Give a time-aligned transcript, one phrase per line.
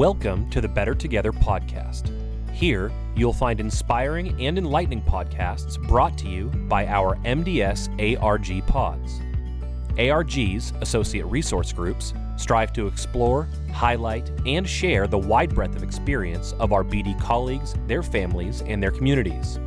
[0.00, 2.10] Welcome to the Better Together podcast.
[2.54, 9.20] Here, you'll find inspiring and enlightening podcasts brought to you by our MDS ARG pods.
[9.98, 16.54] ARG's associate resource groups strive to explore, highlight, and share the wide breadth of experience
[16.54, 19.60] of our BD colleagues, their families, and their communities.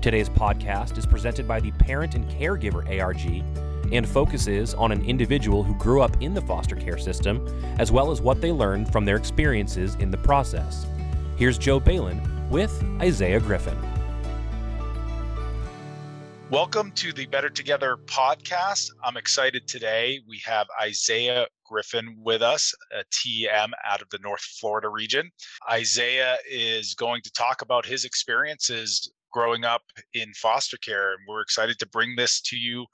[0.00, 3.44] Today's podcast is presented by the Parent and Caregiver ARG
[3.92, 7.46] and focuses on an individual who grew up in the foster care system,
[7.78, 10.86] as well as what they learned from their experiences in the process.
[11.36, 12.20] Here's Joe Balin
[12.50, 13.76] with Isiah Griffin.
[16.48, 18.92] Welcome to the Better Together podcast.
[19.02, 20.20] I'm excited today.
[20.28, 25.28] We have Isiah Griffin with us, a TM out of the North Florida region.
[25.76, 29.82] Isiah is going to talk about his experiences growing up
[30.14, 31.10] in foster care.
[31.10, 32.86] And we're excited to bring this to you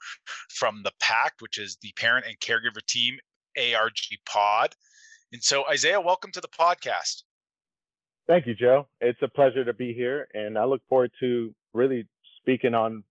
[0.49, 3.17] from the PACT, which is the Parent and Caregiver Team
[3.57, 4.75] ARG Pod.
[5.31, 7.23] And so, Isiah, welcome to the podcast.
[8.27, 8.87] Thank you, Joe.
[8.99, 10.27] It's a pleasure to be here.
[10.33, 12.09] And I look forward to really
[12.41, 13.05] speaking on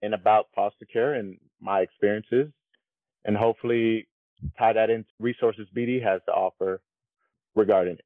[0.00, 2.46] and about foster care and my experiences,
[3.24, 4.06] and hopefully
[4.56, 6.80] tie that into resources BD has to offer
[7.56, 8.04] regarding it.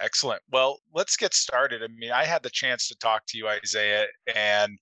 [0.00, 0.42] Excellent.
[0.50, 1.82] Well, let's get started.
[1.82, 4.78] I mean, I had the chance to talk to you, Isiah, and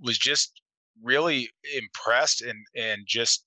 [0.00, 0.62] was just
[1.02, 3.44] really impressed and and just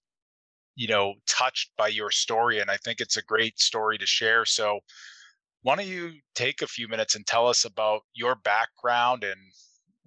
[0.75, 4.45] you know touched by your story and i think it's a great story to share
[4.45, 4.79] so
[5.63, 9.39] why don't you take a few minutes and tell us about your background and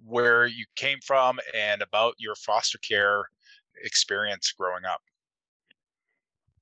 [0.03, 3.23] where you came from and about your foster care
[3.83, 5.01] experience growing up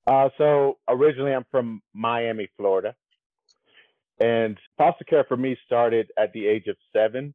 [0.06, 2.94] uh, so originally i'm from miami florida
[4.20, 7.34] and foster care for me started at the age of seven.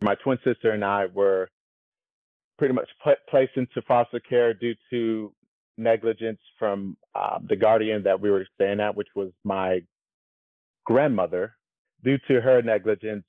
[0.00, 1.48] My twin sister and I were
[2.58, 5.32] pretty much put, placed into foster care due to
[5.78, 9.80] negligence from uh, the guardian that we were staying at, which was my
[10.84, 11.54] grandmother.
[12.04, 13.24] Due to her negligence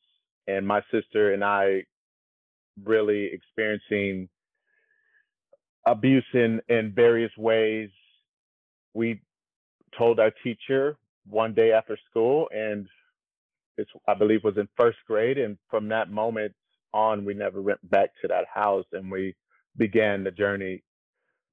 [0.48, 1.84] and my sister and I
[2.84, 4.30] really experiencing
[5.86, 7.90] abuse in, in various ways,
[8.94, 9.22] we
[9.98, 10.98] told our teacher
[11.30, 12.88] one day after school, and
[13.78, 15.38] it's I believe was in first grade.
[15.38, 16.54] And from that moment
[16.94, 19.36] on, we never went back to that house, and we
[19.78, 20.84] began the journey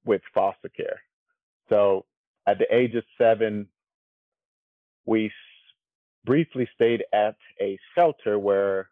[0.05, 1.01] with foster care.
[1.69, 2.05] So
[2.47, 3.67] at the age of seven,
[5.05, 5.31] we
[6.25, 8.89] briefly stayed at a shelter where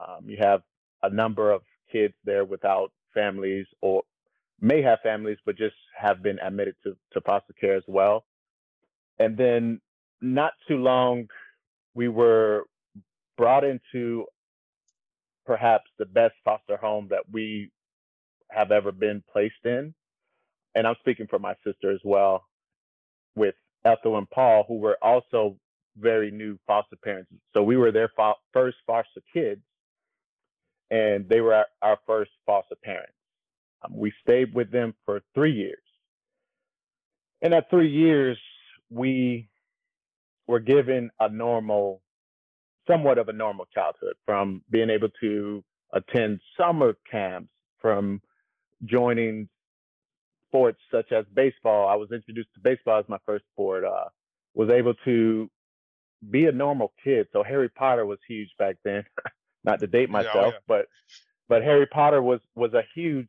[0.00, 0.62] um, you have
[1.02, 4.02] a number of kids there without families or
[4.60, 8.24] may have families, but just have been admitted to, to foster care as well.
[9.18, 9.80] And then
[10.24, 11.28] not too long,
[11.94, 12.64] we were
[13.36, 14.24] brought into
[15.44, 17.70] perhaps the best foster home that we
[18.50, 19.94] have ever been placed in.
[20.74, 22.44] And I'm speaking for my sister as well,
[23.36, 23.54] with
[23.84, 25.56] Ethel and Paul, who were also
[25.96, 27.30] very new foster parents.
[27.52, 29.60] So we were their fo- first foster kids,
[30.90, 33.12] and they were our, our first foster parents.
[33.84, 35.78] Um, we stayed with them for three years.
[37.42, 38.38] And that three years,
[38.90, 39.48] we
[40.46, 42.02] were given a normal,
[42.86, 47.48] somewhat of a normal childhood from being able to attend summer camps,
[47.80, 48.20] from
[48.84, 49.48] joining
[50.48, 51.88] sports such as baseball.
[51.88, 53.84] I was introduced to baseball as my first sport.
[53.84, 54.08] Uh,
[54.54, 55.50] was able to
[56.30, 57.26] be a normal kid.
[57.32, 59.04] So Harry Potter was huge back then.
[59.64, 60.58] Not to date myself, yeah, yeah.
[60.68, 60.86] but
[61.48, 63.28] but Harry Potter was was a huge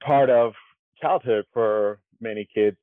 [0.00, 0.52] part of
[1.00, 2.76] childhood for many kids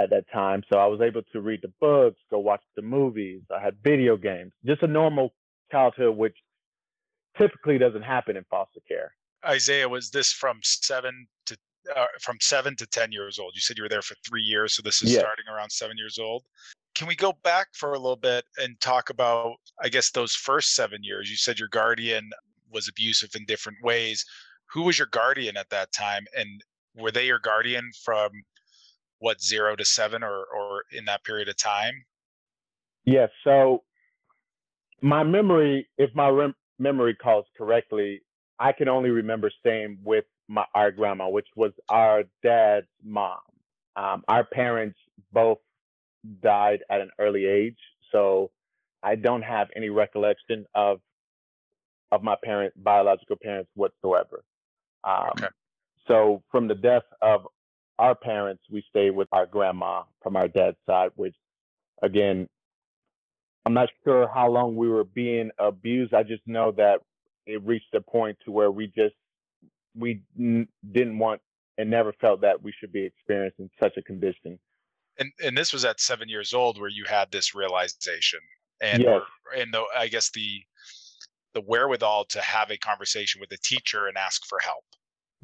[0.00, 0.62] at that time.
[0.72, 3.42] So I was able to read the books, go watch the movies.
[3.54, 5.32] I had video games, just a normal
[5.70, 6.36] childhood, which
[7.38, 9.12] typically doesn't happen in foster care.
[9.48, 11.56] Isiah, was this from seven to
[11.94, 13.52] uh, from seven to ten years old?
[13.54, 15.20] You said you were there for three years, so this is yeah.
[15.20, 16.44] starting around seven years old.
[16.94, 20.74] Can we go back for a little bit and talk about, I guess, those first
[20.74, 21.28] seven years?
[21.28, 22.30] You said your guardian
[22.72, 24.24] was abusive in different ways.
[24.72, 26.62] Who was your guardian at that time, and
[26.96, 28.30] were they your guardian from
[29.18, 32.04] what zero to seven or or in that period of time?
[33.04, 33.30] Yes.
[33.44, 33.82] So
[35.02, 38.22] my memory, if my rem- memory calls correctly,
[38.58, 43.38] I can only remember staying with my our grandma, which was our dad's mom.
[43.96, 44.98] Um, our parents
[45.32, 45.58] both
[46.42, 47.78] died at an early age,
[48.10, 48.50] so
[49.02, 51.00] I don't have any recollection of
[52.12, 54.44] of my parent biological parents whatsoever.
[55.04, 55.48] Um, okay.
[56.06, 57.46] So from the death of
[57.98, 61.36] our parents, we stayed with our grandma from our dad's side, which
[62.02, 62.48] again,
[63.66, 66.14] I'm not sure how long we were being abused.
[66.14, 67.00] I just know that
[67.46, 69.14] it reached a point to where we just
[69.96, 71.40] we n- didn't want
[71.78, 74.58] and never felt that we should be experiencing such a condition
[75.18, 78.40] And and this was at seven years old where you had this realization
[78.80, 79.22] and Yes.
[79.56, 80.62] and the I guess the
[81.54, 84.84] the wherewithal to have a conversation with a teacher and ask for help.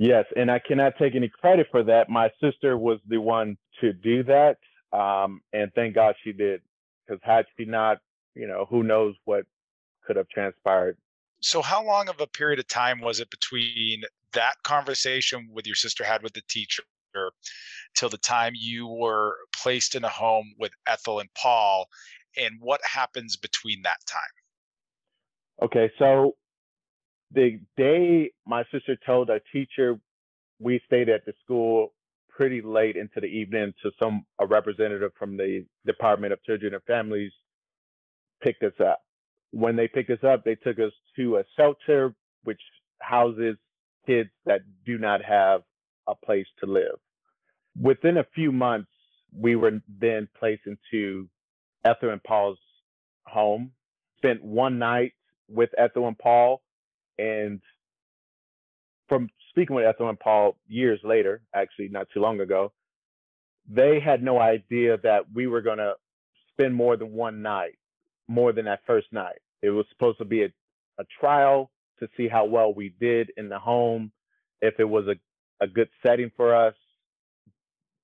[0.00, 2.08] Yes, and I cannot take any credit for that.
[2.08, 4.56] My sister was the one to do that,
[4.94, 6.62] um, and thank God she did.
[7.06, 7.98] Because had she not,
[8.34, 9.44] you know, who knows what
[10.06, 10.96] could have transpired.
[11.42, 15.76] So how long of a period of time was it between that conversation with your
[15.76, 16.82] sister had with the teacher
[17.94, 21.86] till the time you were placed in a home with Ethel and Paul
[22.38, 24.22] and what happens between that time?
[25.62, 26.36] Okay, so
[27.32, 29.98] the day my sister told our teacher,
[30.58, 31.92] we stayed at the school
[32.28, 36.82] pretty late into the evening to some a representative from the Department of Children and
[36.84, 37.32] Families
[38.42, 39.00] picked us up.
[39.52, 42.60] When they picked us up, they took us to a shelter which
[43.00, 43.56] houses
[44.06, 45.62] kids that do not have
[46.08, 46.98] a place to live.
[47.80, 48.90] Within a few months,
[49.36, 51.28] we were then placed into
[51.84, 52.58] Ethel and Paul's
[53.26, 53.72] home.
[54.16, 55.12] Spent one night
[55.48, 56.62] with Ethel and Paul,
[57.20, 57.60] and
[59.08, 62.72] from speaking with Ethel and Paul years later, actually not too long ago,
[63.68, 65.94] they had no idea that we were going to
[66.52, 67.78] spend more than one night,
[68.28, 69.40] more than that first night.
[69.62, 70.48] It was supposed to be a,
[70.98, 74.12] a trial to see how well we did in the home,
[74.62, 76.74] if it was a, a good setting for us.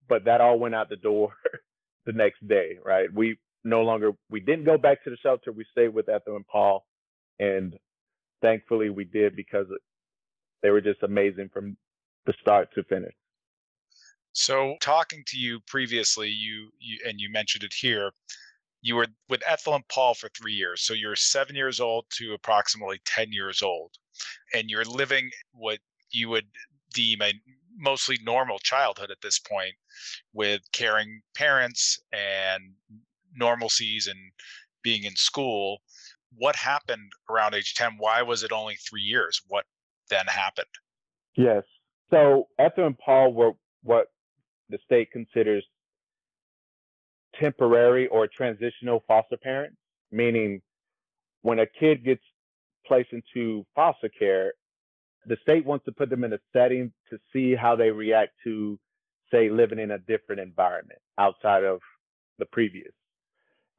[0.09, 1.33] But that all went out the door
[2.07, 3.13] the next day, right?
[3.13, 5.53] We no longer, we didn't go back to the shelter.
[5.53, 6.85] We stayed with Ethel and Paul.
[7.39, 7.77] And
[8.43, 9.67] thankfully we did because
[10.63, 11.77] they were just amazing from
[12.27, 13.15] the start to finish.
[14.33, 18.11] So talking to you previously, you, you and you mentioned it here,
[18.83, 20.83] you were with Ethel and Paul for three years.
[20.83, 23.93] So you're seven years old to approximately 10 years old.
[24.55, 25.79] And you're living what
[26.11, 26.47] you would
[26.93, 27.33] deem a
[27.79, 29.75] mostly normal childhood at this point
[30.33, 32.63] with caring parents and
[33.41, 34.19] normalcies and
[34.83, 35.79] being in school.
[36.37, 37.97] What happened around age 10?
[37.99, 39.41] Why was it only three years?
[39.49, 39.65] What
[40.11, 40.67] then happened?
[41.37, 41.63] Yes.
[42.11, 43.53] So Ethel and Paul were
[43.83, 44.09] what
[44.69, 45.65] the state considers
[47.41, 49.77] temporary or transitional foster parents,
[50.11, 50.61] meaning
[51.43, 52.23] when a kid gets
[52.87, 54.53] placed into foster care,
[55.27, 58.79] the state wants to put them in a setting to see how they react to,
[59.31, 61.81] say, living in a different environment outside of
[62.39, 62.93] the previous.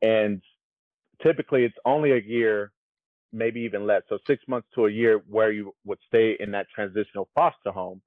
[0.01, 0.41] And
[1.21, 2.71] typically it's only a year,
[3.33, 4.03] maybe even less.
[4.09, 8.01] So six months to a year where you would stay in that transitional foster home.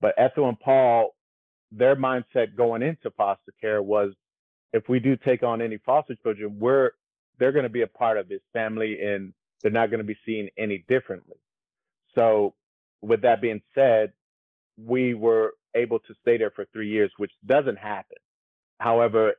[0.00, 1.14] But Ethel and Paul,
[1.72, 4.12] their mindset going into foster care was
[4.72, 6.92] if we do take on any foster children, we're
[7.38, 9.32] they're going to be a part of this family and
[9.62, 11.36] they're not going to be seen any differently.
[12.14, 12.54] So
[13.00, 14.12] with that being said,
[14.76, 18.16] we were able to stay there for three years, which doesn't happen.
[18.78, 19.34] However,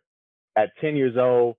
[0.55, 1.55] at 10 years old,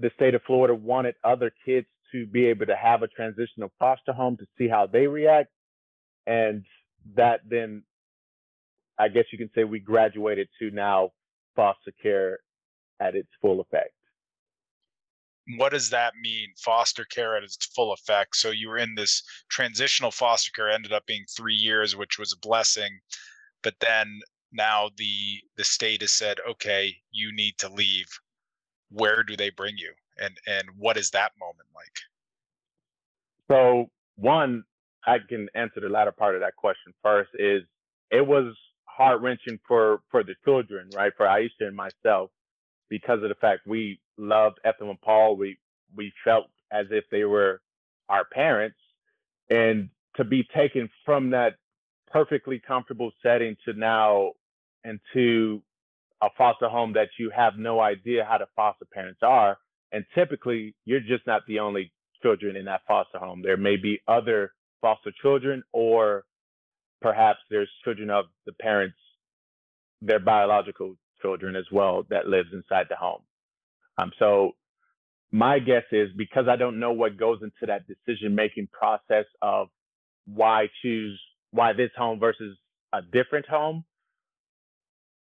[0.00, 4.12] the state of Florida wanted other kids to be able to have a transitional foster
[4.12, 5.50] home to see how they react.
[6.26, 6.64] And
[7.14, 7.82] that then,
[8.98, 11.10] I guess you can say we graduated to now
[11.54, 12.40] foster care
[13.00, 13.92] at its full effect.
[15.56, 16.48] What does that mean?
[16.58, 18.36] Foster care at its full effect.
[18.36, 22.32] So you were in this transitional foster care, ended up being three years, which was
[22.32, 23.00] a blessing.
[23.62, 24.20] But then
[24.52, 28.06] now the the state has said, okay, you need to leave.
[28.90, 29.92] Where do they bring you?
[30.20, 31.98] And and what is that moment like?
[33.50, 34.64] So one,
[35.06, 37.30] I can answer the latter part of that question first.
[37.34, 37.62] Is
[38.10, 38.54] it was
[38.84, 41.12] heart wrenching for for the children, right?
[41.16, 42.30] For Aisha and myself,
[42.88, 45.36] because of the fact we loved Ethel and Paul.
[45.36, 45.58] We
[45.96, 47.60] we felt as if they were
[48.08, 48.78] our parents,
[49.48, 51.54] and to be taken from that
[52.10, 54.32] perfectly comfortable setting to now
[54.84, 55.62] into
[56.22, 59.58] a foster home that you have no idea how the foster parents are,
[59.92, 63.42] and typically you're just not the only children in that foster home.
[63.42, 66.24] There may be other foster children, or
[67.00, 68.96] perhaps there's children of the parents,
[70.02, 73.22] their biological children as well that lives inside the home.
[73.98, 74.52] Um, so
[75.32, 79.68] my guess is because I don't know what goes into that decision making process of
[80.26, 81.20] why choose
[81.52, 82.56] why this home versus
[82.92, 83.84] a different home.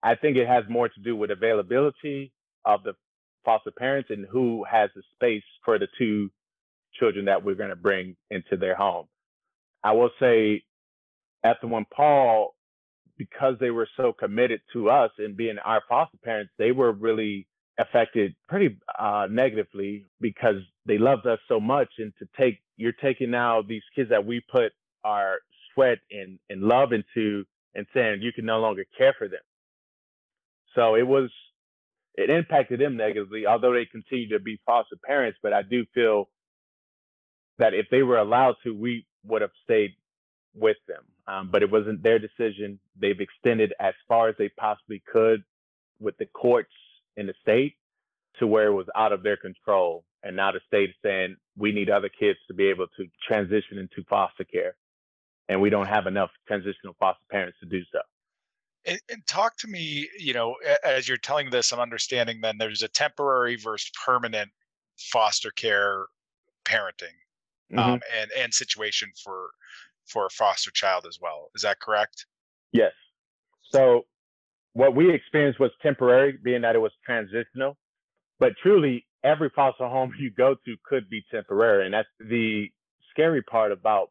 [0.01, 2.31] I think it has more to do with availability
[2.65, 2.93] of the
[3.45, 6.29] foster parents and who has the space for the two
[6.93, 9.05] children that we're going to bring into their home.
[9.83, 10.63] I will say
[11.61, 12.55] one Paul,
[13.17, 17.47] because they were so committed to us and being our foster parents, they were really
[17.77, 21.89] affected pretty uh, negatively because they loved us so much.
[21.97, 25.39] And to take, you're taking now these kids that we put our
[25.73, 29.39] sweat and, and love into and saying you can no longer care for them.
[30.75, 31.29] So it was,
[32.15, 35.39] it impacted them negatively, although they continue to be foster parents.
[35.41, 36.29] But I do feel
[37.57, 39.91] that if they were allowed to, we would have stayed
[40.53, 41.03] with them.
[41.27, 42.79] Um, but it wasn't their decision.
[42.99, 45.43] They've extended as far as they possibly could
[45.99, 46.73] with the courts
[47.17, 47.75] in the state
[48.39, 50.03] to where it was out of their control.
[50.23, 53.77] And now the state is saying we need other kids to be able to transition
[53.77, 54.75] into foster care.
[55.47, 57.99] And we don't have enough transitional foster parents to do so.
[58.89, 62.81] And, and, talk to me, you know, as you're telling this, I'm understanding then there's
[62.81, 64.49] a temporary versus permanent
[64.97, 66.07] foster care
[66.65, 67.15] parenting
[67.71, 67.79] mm-hmm.
[67.79, 69.49] um, and, and situation for
[70.07, 71.49] for a foster child as well.
[71.55, 72.25] Is that correct?
[72.71, 72.93] Yes.
[73.71, 74.05] So
[74.73, 77.77] what we experienced was temporary, being that it was transitional.
[78.39, 81.85] But truly, every foster home you go to could be temporary.
[81.85, 82.69] And that's the
[83.11, 84.09] scary part about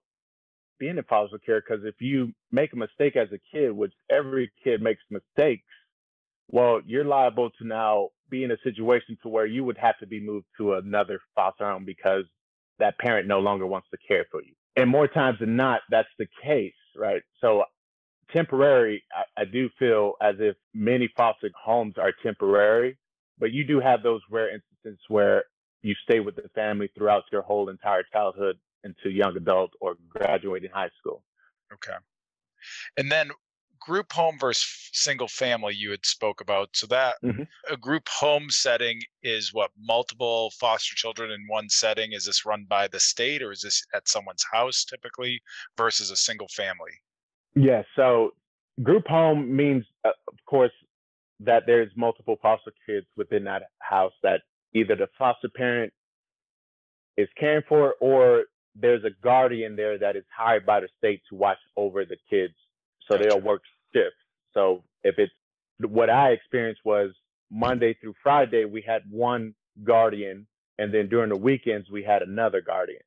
[0.78, 1.60] being in foster care.
[1.60, 5.64] Because if you make a mistake as a kid, which every kid makes mistakes,
[6.50, 10.06] well, you're liable to now be in a situation to where you would have to
[10.06, 12.24] be moved to another foster home because
[12.78, 14.52] that parent no longer wants to care for you.
[14.76, 17.22] And more times than not, that's the case, right?
[17.40, 17.64] So
[18.32, 22.96] temporary, I, I do feel as if many foster homes are temporary,
[23.38, 25.44] but you do have those rare instances where
[25.82, 30.70] you stay with the family throughout your whole entire childhood into young adult or graduating
[30.72, 31.22] high school.
[31.72, 31.96] Okay.
[32.96, 33.30] And then
[33.80, 37.42] group home versus single family you had spoke about so that mm-hmm.
[37.72, 42.66] a group home setting is what multiple foster children in one setting is this run
[42.68, 45.40] by the state or is this at someone's house typically
[45.76, 46.90] versus a single family
[47.54, 48.32] yeah so
[48.82, 50.72] group home means uh, of course
[51.40, 54.40] that there's multiple foster kids within that house that
[54.74, 55.92] either the foster parent
[57.16, 58.44] is caring for or
[58.80, 62.54] there's a guardian there that is hired by the state to watch over the kids
[63.08, 63.28] so gotcha.
[63.28, 64.16] they'll work shifts.
[64.54, 65.32] So if it's
[65.80, 67.10] what I experienced was
[67.50, 69.54] Monday through Friday, we had one
[69.84, 70.46] guardian,
[70.78, 73.02] and then during the weekends, we had another guardian,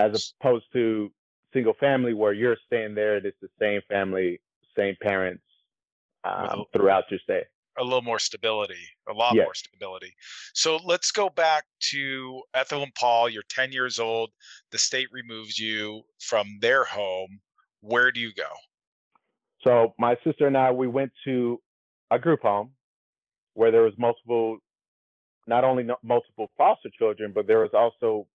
[0.00, 1.10] as opposed to
[1.52, 4.40] single family where you're staying there, it's the same family,
[4.76, 5.42] same parents
[6.24, 7.42] um, throughout your stay.
[7.78, 9.44] A little more stability, a lot yes.
[9.44, 10.14] more stability.
[10.52, 13.30] So let's go back to Ethel and Paul.
[13.30, 14.30] You're 10 years old.
[14.72, 17.40] The state removes you from their home.
[17.80, 18.48] Where do you go?
[19.64, 21.60] So my sister and I, we went to
[22.10, 22.70] a group home
[23.54, 24.58] where there was multiple,
[25.46, 28.26] not only multiple foster children, but there was also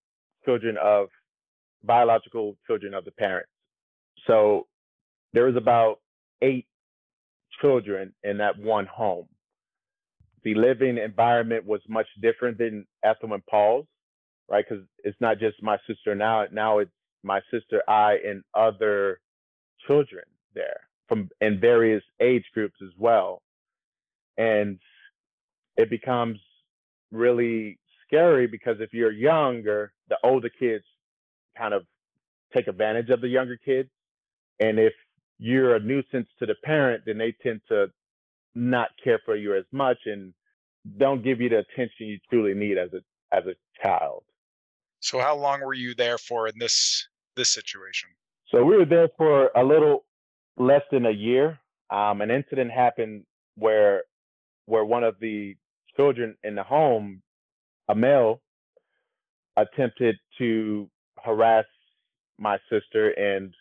[0.44, 1.08] children of
[1.84, 3.50] biological children of the parents.
[4.26, 4.66] So
[5.32, 6.00] there was about
[6.42, 6.66] eight
[7.60, 9.26] children in that one home.
[10.44, 13.86] The living environment was much different than Ethel and Paul's,
[14.48, 14.64] right?
[14.68, 16.46] Because it's not just my sister now.
[16.52, 16.90] Now it's
[17.22, 19.20] my sister, I, and other
[19.86, 20.24] children
[20.54, 23.42] there from in various age groups as well.
[24.36, 24.78] And
[25.76, 26.38] it becomes
[27.10, 30.84] really scary because if you're younger, the older kids
[31.56, 31.84] kind of
[32.54, 33.88] take advantage of the younger kids.
[34.60, 34.92] And if
[35.38, 37.86] you're a nuisance to the parent, then they tend to
[38.54, 40.34] not care for you as much and
[40.96, 43.00] don't give you the attention you truly need as a
[43.36, 44.24] as a child.
[45.00, 48.10] So how long were you there for in this this situation?
[48.50, 50.04] So we were there for a little
[50.56, 51.58] less than a year,
[51.90, 53.24] um, an incident happened
[53.56, 54.02] where
[54.66, 55.56] where one of the
[55.96, 57.22] children in the home,
[57.88, 58.40] a male,
[59.56, 60.88] attempted to
[61.24, 61.64] harass
[62.38, 63.54] my sister, and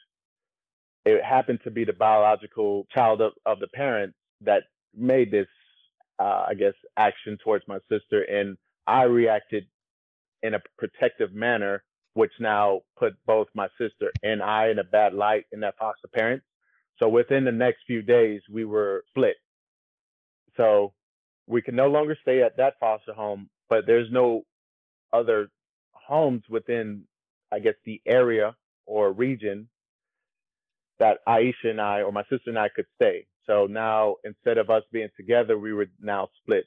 [1.07, 4.63] it happened to be the biological child of, of the parents that
[4.95, 5.47] made this,
[6.19, 9.65] uh, I guess, action towards my sister, and I reacted
[10.43, 11.83] in a protective manner,
[12.13, 16.07] which now put both my sister and I in a bad light in that foster
[16.13, 16.45] parents.
[16.99, 19.35] So within the next few days, we were split.
[20.57, 20.93] So
[21.47, 24.43] we can no longer stay at that foster home, but there's no
[25.13, 25.49] other
[25.93, 27.03] homes within,
[27.51, 29.69] I guess, the area or region
[30.99, 33.25] that Aisha and I, or my sister and I, could stay.
[33.45, 36.65] So now instead of us being together, we were now split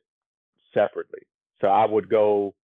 [0.73, 1.21] separately.
[1.61, 2.55] So I would go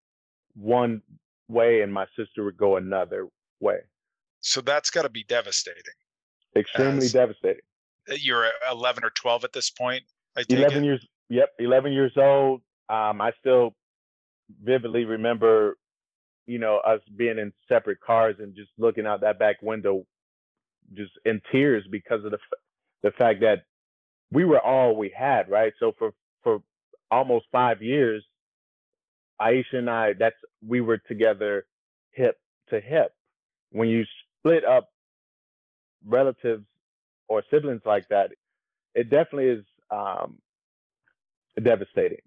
[0.54, 1.02] one
[1.48, 3.28] way and my sister would go another
[3.60, 3.78] way.
[4.40, 5.82] So that's got to be devastating.
[6.56, 7.62] Extremely devastating.
[8.08, 10.04] You're 11 or 12 at this point.
[10.48, 10.84] 11 it?
[10.84, 11.06] years.
[11.28, 12.62] Yep, 11 years old.
[12.88, 13.74] Um, I still
[14.62, 15.76] vividly remember,
[16.46, 20.06] you know, us being in separate cars and just looking out that back window,
[20.94, 22.38] just in tears because of the
[23.02, 23.64] the fact that
[24.32, 25.72] we were all we had, right?
[25.80, 26.12] So for
[26.42, 26.62] for
[27.10, 28.24] almost five years,
[29.40, 31.66] Aisha and I, that's we were together
[32.12, 32.38] hip
[32.70, 33.12] to hip.
[33.72, 34.04] When you
[34.40, 34.88] split up
[36.06, 36.64] relatives
[37.28, 38.32] or siblings like that,
[38.94, 40.38] it definitely is um,
[41.62, 42.20] devastating.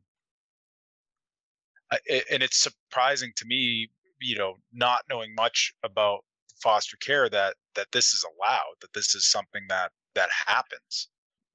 [2.31, 3.89] and it's surprising to me,
[4.21, 6.23] you know, not knowing much about
[6.61, 11.09] foster care that that this is allowed, that this is something that that happens.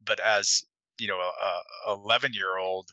[0.05, 0.65] But as
[0.99, 2.91] you know, a, a 11 year old,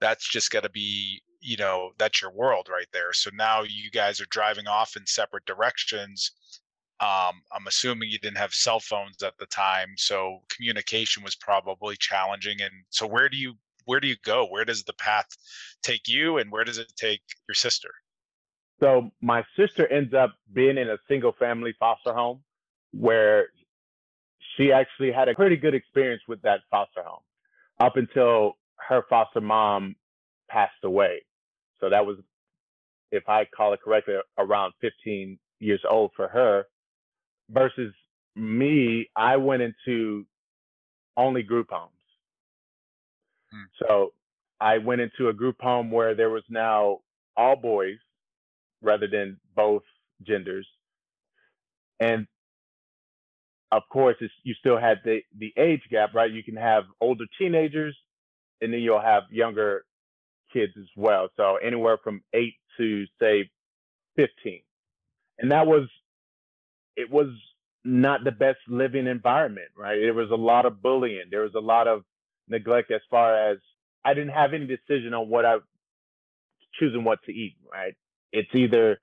[0.00, 3.12] that's just got to be you know that's your world right there.
[3.12, 6.32] So now you guys are driving off in separate directions.
[7.00, 11.96] Um, i'm assuming you didn't have cell phones at the time so communication was probably
[11.96, 12.60] challenging.
[12.62, 13.54] And so where do you
[13.86, 14.46] where do you go?
[14.46, 15.26] Where does the path
[15.82, 17.90] take you and where does it take your sister
[18.82, 22.40] so my sister ends up being in a single family foster home
[22.92, 23.46] where
[24.56, 27.22] she actually had a pretty good experience with that foster home
[27.80, 28.56] up until
[28.88, 29.94] her foster mom
[30.50, 31.22] passed away.
[31.80, 32.16] So that was,
[33.12, 36.64] if I call it correctly, around 15 years old for her.
[37.50, 37.94] Versus
[38.34, 40.26] me, I went into
[41.16, 41.90] only group homes.
[43.52, 43.64] Hmm.
[43.86, 44.12] So
[44.60, 46.98] I went into a group home where there was now
[47.36, 47.98] all boys
[48.82, 49.82] rather than both
[50.22, 50.66] genders.
[52.00, 52.26] And
[53.70, 56.30] of course, you still had the, the age gap, right?
[56.30, 57.96] You can have older teenagers
[58.60, 59.84] and then you'll have younger
[60.52, 61.28] kids as well.
[61.36, 63.50] So anywhere from eight to say
[64.16, 64.60] 15.
[65.38, 65.88] And that was,
[66.96, 67.28] it was
[67.84, 69.98] not the best living environment, right?
[70.00, 71.24] There was a lot of bullying.
[71.30, 72.04] There was a lot of
[72.48, 73.58] neglect as far as
[74.04, 75.56] I didn't have any decision on what I
[76.78, 77.94] choosing what to eat, right?
[78.32, 79.00] It's either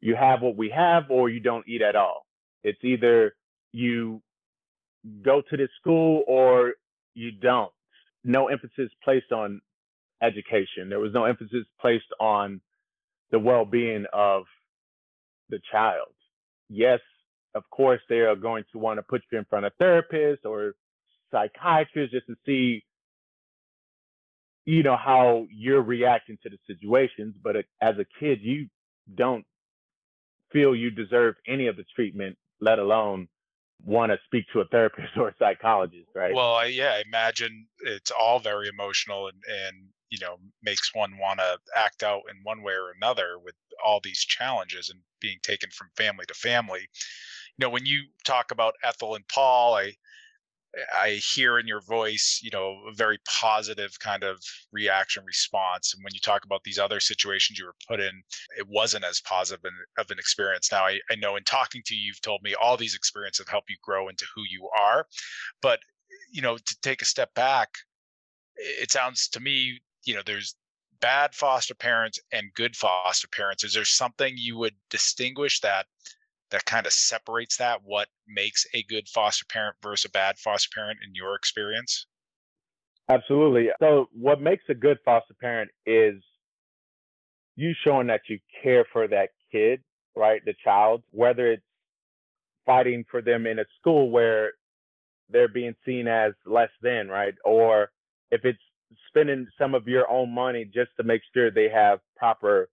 [0.00, 2.26] you have what we have or you don't eat at all.
[2.62, 3.34] It's either
[3.72, 4.22] you
[5.22, 6.74] go to the school or
[7.14, 7.72] you don't.
[8.24, 9.60] No emphasis placed on
[10.22, 10.88] education.
[10.88, 12.60] There was no emphasis placed on
[13.30, 14.44] the well being of
[15.50, 16.08] the child.
[16.68, 17.00] Yes,
[17.54, 20.74] of course, they are going to want to put you in front of therapists or
[21.30, 22.84] psychiatrists just to see,
[24.64, 27.34] you know, how you're reacting to the situations.
[27.42, 28.68] But uh, as a kid, you
[29.14, 29.44] don't
[30.52, 33.28] feel you deserve any of the treatment, let alone
[33.84, 36.34] want to speak to a therapist or a psychologist, right?
[36.34, 39.76] Well, I, yeah, I imagine it's all very emotional and, and
[40.10, 44.00] you know makes one want to act out in one way or another with all
[44.02, 46.80] these challenges and being taken from family to family.
[47.58, 49.94] You know, when you talk about Ethel and Paul, I
[50.94, 55.94] I hear in your voice, you know, a very positive kind of reaction response.
[55.94, 58.22] And when you talk about these other situations you were put in,
[58.58, 60.72] it wasn't as positive of an experience.
[60.72, 63.50] Now, I, I know in talking to you, you've told me all these experiences have
[63.50, 65.06] helped you grow into who you are.
[65.62, 65.80] But,
[66.30, 67.68] you know, to take a step back,
[68.56, 70.56] it sounds to me, you know, there's
[71.00, 73.62] bad foster parents and good foster parents.
[73.62, 75.86] Is there something you would distinguish that
[76.54, 80.70] that kind of separates that what makes a good foster parent versus a bad foster
[80.72, 82.06] parent in your experience?
[83.08, 86.14] Absolutely so what makes a good foster parent is
[87.56, 89.82] you showing that you care for that kid
[90.16, 91.62] right the child whether it's
[92.64, 94.52] fighting for them in a school where
[95.28, 97.90] they're being seen as less than right or
[98.30, 98.58] if it's
[99.08, 102.70] spending some of your own money just to make sure they have proper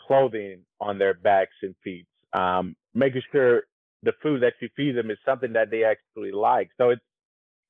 [0.00, 3.62] clothing on their backs and feet um, making sure
[4.02, 6.70] the food that you feed them is something that they actually like.
[6.78, 7.02] So it's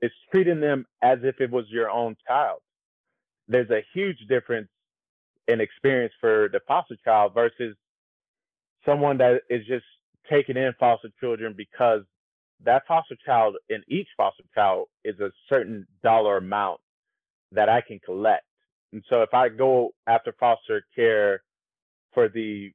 [0.01, 2.61] it's treating them as if it was your own child.
[3.49, 4.69] There's a huge difference
[5.49, 7.77] in experience for the foster child versus
[8.87, 9.85] someone that is just
[10.31, 12.03] taking in foster children because
[12.65, 16.81] that foster child in each foster child is a certain dollar amount
[17.53, 18.45] that I can collect.
[18.93, 21.43] And so if I go after foster care
[22.13, 22.73] for the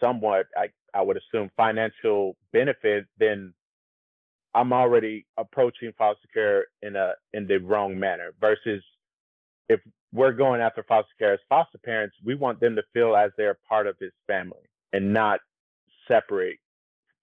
[0.00, 3.52] somewhat, I, I would assume financial benefit, then
[4.54, 8.32] I'm already approaching foster care in a in the wrong manner.
[8.40, 8.82] Versus
[9.68, 9.80] if
[10.12, 13.58] we're going after foster care as foster parents, we want them to feel as they're
[13.68, 15.40] part of this family and not
[16.06, 16.58] separate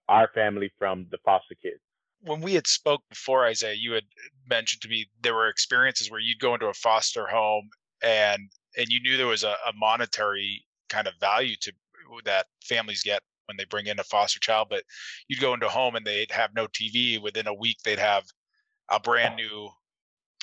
[0.08, 1.80] our family from the foster kids.
[2.20, 4.04] When we had spoke before, Isiah, you had
[4.48, 7.70] mentioned to me there were experiences where you'd go into a foster home
[8.02, 11.72] and and you knew there was a, a monetary kind of value to
[12.24, 14.82] that families get when they bring in a foster child, but
[15.28, 17.20] you'd go into a home and they'd have no TV.
[17.20, 18.24] Within a week, they'd have
[18.90, 19.68] a brand new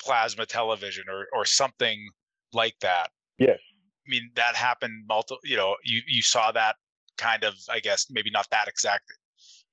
[0.00, 2.08] plasma television or or something
[2.52, 3.10] like that.
[3.38, 3.58] Yes.
[4.06, 5.40] I mean that happened multiple.
[5.44, 6.76] You know, you you saw that
[7.18, 7.54] kind of.
[7.70, 9.04] I guess maybe not that exact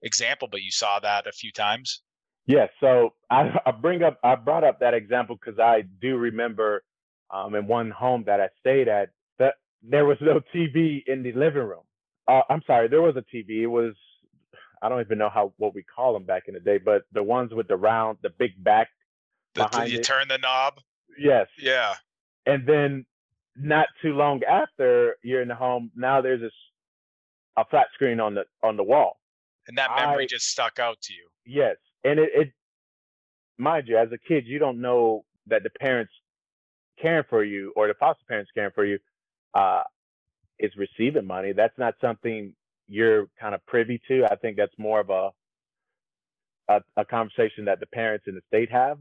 [0.01, 2.01] example, but you saw that a few times.
[2.45, 2.69] Yes.
[2.79, 6.83] So I, I bring up I brought up that example because I do remember
[7.31, 11.33] um, in one home that I stayed at that there was no TV in the
[11.33, 11.83] living room.
[12.27, 13.61] Uh, I'm sorry, there was a TV.
[13.61, 13.93] It was
[14.81, 17.23] I don't even know how what we call them back in the day, but the
[17.23, 18.89] ones with the round, the big back
[19.55, 20.03] the, behind you it.
[20.03, 20.75] turn the knob.
[21.17, 21.47] Yes.
[21.59, 21.95] Yeah.
[22.45, 23.05] And then
[23.55, 26.51] not too long after you're in the home, now there's this
[27.57, 29.17] a flat screen on the on the wall.
[29.67, 31.27] And that memory I- just stuck out to you.
[31.45, 32.53] Yes, and it, it
[33.57, 36.11] mind you, as a kid, you don't know that the parents
[37.01, 38.99] caring for you or the foster parents caring for you
[39.53, 39.83] uh,
[40.60, 41.54] is receiving money.
[41.54, 42.54] That's not something
[42.88, 44.26] you're kind of privy to.
[44.26, 45.30] I think that's more of a,
[46.70, 49.00] a a conversation that the parents in the state have.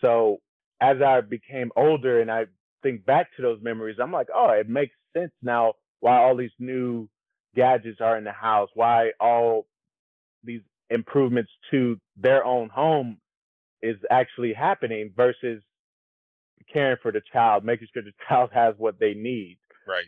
[0.00, 0.40] So
[0.80, 2.46] as I became older and I
[2.82, 6.50] think back to those memories, I'm like, oh, it makes sense now why all these
[6.58, 7.08] new
[7.54, 9.66] gadgets are in the house, why all
[10.42, 13.18] these improvements to their own home
[13.82, 15.62] is actually happening versus
[16.72, 19.58] caring for the child, making sure the child has what they need.
[19.86, 20.06] Right.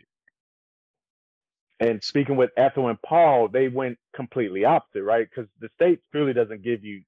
[1.79, 5.27] And speaking with Ethel and Paul, they went completely opposite, right?
[5.29, 7.03] Because the state truly doesn't give you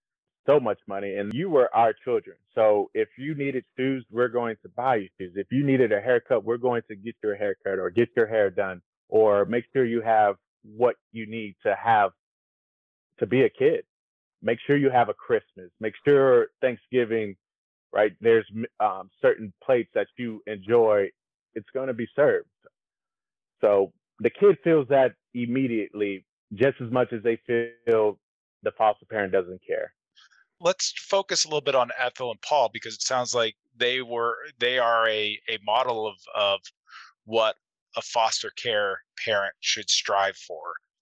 [0.47, 2.37] so much money, and you were our children.
[2.55, 5.33] So if you needed shoes, we're going to buy you shoes.
[5.37, 8.51] If you needed a haircut, we're going to get your haircut or get your hair
[8.51, 12.11] done or make sure you have what you need to have
[13.19, 13.83] to be a kid.
[14.43, 15.71] Make sure you have a Christmas.
[15.79, 17.35] Make sure Thanksgiving,
[17.93, 18.13] right?
[18.21, 18.47] There's
[18.79, 21.09] um, certain plates that you enjoy.
[21.55, 22.47] It's going to be served.
[23.61, 28.19] So the kid feels that immediately, just as much as they feel
[28.63, 29.93] the foster parent doesn't care.
[30.59, 34.35] Let's focus a little bit on Ethel and Paul because it sounds like they were
[34.59, 36.59] they are a a model of of
[37.25, 37.55] what
[37.95, 40.61] a foster care parent should strive for.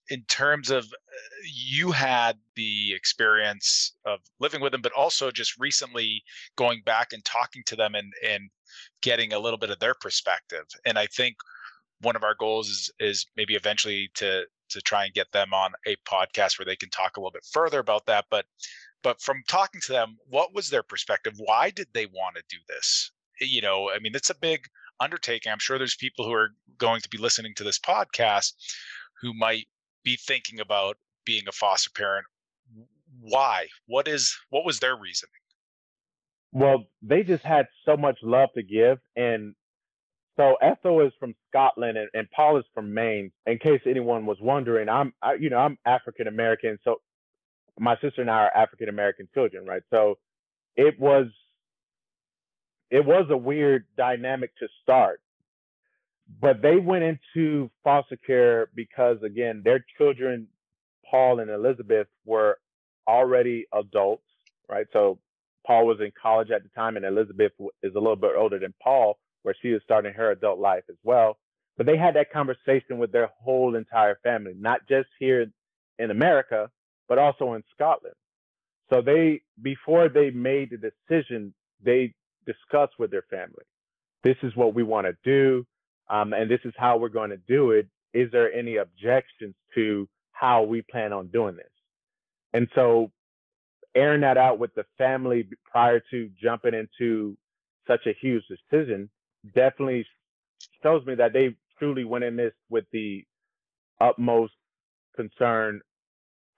[0.10, 5.60] In terms of uh, you had the experience of living with them, but also just
[5.60, 6.22] recently
[6.56, 8.50] going back and talking to them and and
[9.02, 10.66] getting a little bit of their perspective.
[10.86, 11.36] And I think
[12.02, 15.72] one of our goals is is maybe eventually to to try and get them on
[15.86, 18.26] a podcast where they can talk a little bit further about that.
[18.30, 18.46] But
[19.04, 21.34] but from talking to them, what was their perspective?
[21.38, 23.12] Why did they want to do this?
[23.42, 24.66] Eh, you know, I mean, it's a big
[25.00, 25.52] undertaking.
[25.52, 28.54] I'm sure there's people who are going to be listening to this podcast
[29.22, 29.68] who might
[30.04, 32.26] be thinking about being a foster parent.
[33.20, 33.68] Why?
[33.88, 35.32] What is what was their reasoning?
[36.52, 39.00] Well, they just had so much love to give.
[39.16, 39.54] And
[40.38, 43.32] so Ethel is from Scotland and, and Paul is from Maine.
[43.46, 46.78] In case anyone was wondering, I'm, I, you know, I'm African American.
[46.84, 47.02] So
[47.80, 49.82] my sister and I are African American children, right?
[49.90, 50.18] So
[50.76, 51.26] it was,
[52.90, 55.22] it was a weird dynamic to start.
[56.42, 60.48] But they went into foster care because, again, their children,
[61.10, 62.58] Paul and Elizabeth, were
[63.08, 64.26] already adults,
[64.70, 64.88] right?
[64.92, 65.20] So
[65.66, 68.74] Paul was in college at the time, and Elizabeth is a little bit older than
[68.84, 71.38] Paul, where she was starting her adult life as well.
[71.78, 75.46] But they had that conversation with their whole entire family, not just here
[75.98, 76.70] in America,
[77.08, 78.16] but also in Scotland.
[78.92, 82.14] So they, before they made the decision, they
[82.46, 83.64] discussed with their family.
[84.22, 85.66] This is what we want to do,
[86.10, 87.88] um, and this is how we're going to do it.
[88.14, 91.72] Is there any objections to how we plan on doing this?
[92.52, 93.12] And so
[93.96, 97.38] airing that out with the family prior to jumping into
[97.88, 99.10] such a huge decision
[99.54, 100.06] definitely
[100.84, 103.24] shows me that they truly went in this with the
[104.00, 104.54] utmost
[105.16, 105.82] concern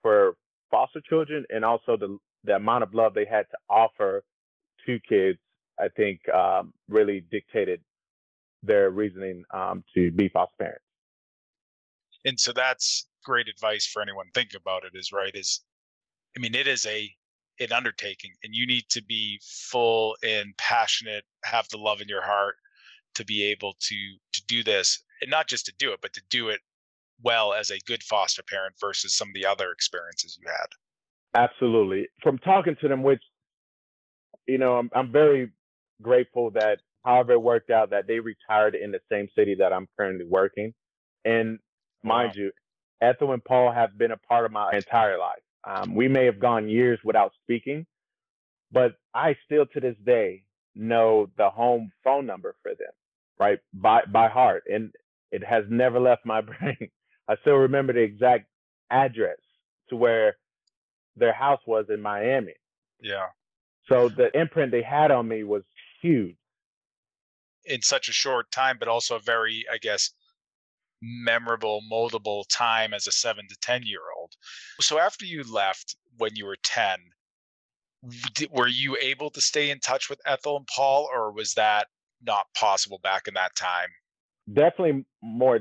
[0.02, 0.34] for
[0.70, 4.22] foster children and also the the amount of love they had to offer
[4.86, 5.38] to kids.
[5.78, 7.80] I think um, really dictated
[8.62, 10.84] their reasoning um, to be foster parents.
[12.24, 14.92] And so that's great advice for anyone thinking about it.
[14.94, 15.60] Is right is,
[16.36, 17.10] I mean, it is a
[17.60, 22.22] an undertaking, and you need to be full and passionate, have the love in your
[22.22, 22.56] heart
[23.14, 23.96] to be able to
[24.32, 26.60] to do this, and not just to do it, but to do it
[27.22, 30.66] well as a good foster parent versus some of the other experiences you had.
[31.34, 32.08] Absolutely.
[32.22, 33.22] From talking to them, which
[34.46, 35.50] you know, I'm I'm very
[36.02, 39.88] grateful that however it worked out that they retired in the same city that I'm
[39.96, 40.74] currently working.
[41.24, 41.58] And
[42.02, 42.42] mind Wow.
[42.42, 42.52] you,
[43.00, 45.42] Ethel and Paul have been a part of my entire life.
[45.64, 47.86] Um, we may have gone years without speaking,
[48.72, 50.44] but I still to this day
[50.74, 52.92] know the home phone number for them,
[53.40, 53.58] right?
[53.74, 54.64] By by heart.
[54.72, 54.92] And
[55.32, 56.90] it has never left my brain.
[57.28, 58.46] I still remember the exact
[58.90, 59.38] address
[59.88, 60.36] to where
[61.16, 62.54] their house was in Miami.
[63.02, 63.28] Yeah.
[63.88, 65.64] So the imprint they had on me was
[66.02, 66.36] huge.
[67.64, 70.10] in such a short time, but also a very, I guess,
[71.02, 74.34] memorable, moldable time as a seven to 10 year old.
[74.80, 76.98] So after you left when you were 10,
[78.50, 81.88] were you able to stay in touch with Ethel and Paul, or was that
[82.24, 83.88] not possible back in that time?
[84.52, 85.60] Definitely more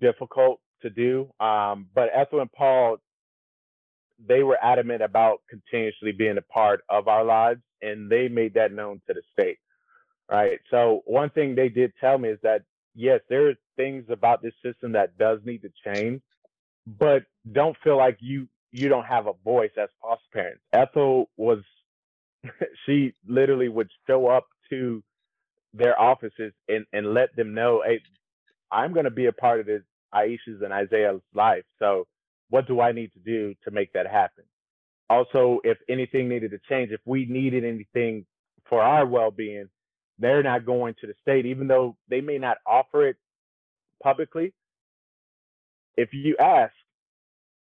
[0.00, 1.30] difficult to do.
[1.40, 2.98] Um, but Ethel and Paul,
[4.26, 8.72] they were adamant about continuously being a part of our lives, and they made that
[8.72, 9.58] known to the state.
[10.30, 10.60] Right.
[10.70, 12.62] So one thing they did tell me is that
[12.94, 16.22] yes, there are things about this system that does need to change,
[16.86, 20.62] but don't feel like you you don't have a voice as foster parents.
[20.72, 21.58] Ethel was
[22.86, 25.02] she literally would show up to
[25.74, 28.00] their offices and, and let them know, hey,
[28.70, 29.82] I'm going to be a part of this
[30.14, 31.64] Aisha's and Isiah's life.
[31.78, 32.06] So
[32.50, 34.44] what do I need to do to make that happen?
[35.08, 38.24] Also, if anything needed to change, if we needed anything
[38.68, 39.68] for our well-being,
[40.18, 43.16] they're not going to the state, even though they may not offer it
[44.02, 44.52] publicly.
[45.96, 46.72] If you ask,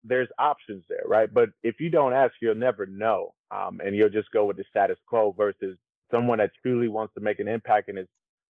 [0.04, 1.32] there's options there, right?
[1.32, 4.64] But if you don't ask, you'll never know, um, and you'll just go with the
[4.70, 5.32] status quo.
[5.36, 5.76] Versus
[6.10, 8.06] someone that truly wants to make an impact in his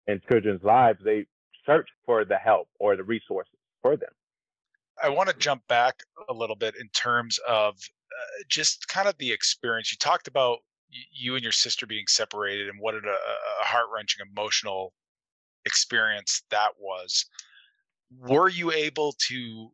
[0.08, 1.26] in children's lives, they
[1.66, 4.10] search for the help or the resources for them.
[5.02, 9.18] I want to jump back a little bit in terms of uh, just kind of
[9.18, 9.92] the experience.
[9.92, 10.60] You talked about
[11.12, 14.94] you and your sister being separated and what a, a heart wrenching emotional
[15.66, 17.26] experience that was.
[18.20, 19.72] Were you able to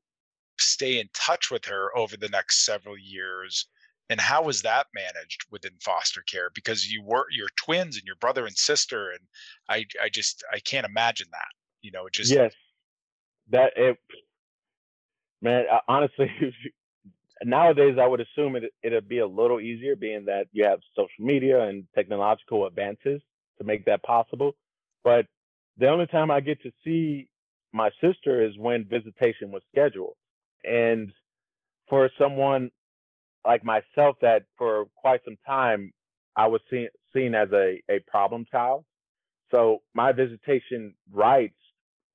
[0.58, 3.68] stay in touch with her over the next several years?
[4.12, 6.50] And how was that managed within foster care?
[6.54, 9.22] Because you were your twins and your brother and sister, and
[9.70, 11.48] I I just I can't imagine that.
[11.82, 12.52] You know, it just yes,
[13.52, 13.98] that it
[15.42, 16.30] man honestly
[17.46, 21.26] nowadays I would assume it it'd be a little easier, being that you have social
[21.26, 23.22] media and technological advances
[23.60, 24.58] to make that possible.
[25.06, 25.26] But
[25.78, 27.30] the only time I get to see
[27.72, 30.18] my sister is when visitation was scheduled,
[30.66, 31.14] and
[31.88, 32.72] for someone
[33.46, 35.94] like myself that for quite some time
[36.38, 38.86] I was seen seen as a a problem child,
[39.52, 41.58] so my visitation rights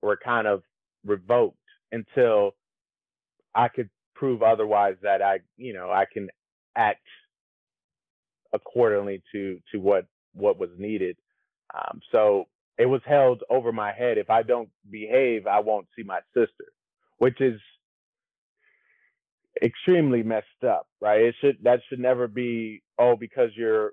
[0.03, 0.63] were kind of
[1.05, 1.59] revoked
[1.93, 2.53] until
[3.55, 6.29] I could prove otherwise that I, you know, I can
[6.77, 7.07] act
[8.53, 11.17] accordingly to to what what was needed.
[11.75, 12.47] Um, so
[12.79, 14.19] it was held over my head.
[14.19, 16.67] If I don't behave, I won't see my sister,
[17.19, 17.61] which is
[19.63, 21.21] extremely messed up, right?
[21.21, 23.93] It should that should never be oh because you're